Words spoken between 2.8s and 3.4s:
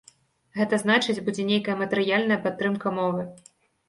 мовы.